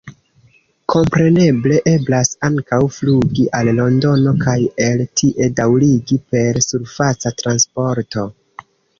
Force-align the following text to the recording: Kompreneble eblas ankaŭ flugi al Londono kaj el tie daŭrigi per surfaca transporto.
Kompreneble 0.91 1.75
eblas 1.89 2.31
ankaŭ 2.47 2.79
flugi 2.95 3.43
al 3.59 3.69
Londono 3.79 4.33
kaj 4.45 4.55
el 4.85 5.03
tie 5.21 5.49
daŭrigi 5.59 6.17
per 6.33 6.59
surfaca 6.69 7.33
transporto. 7.43 8.25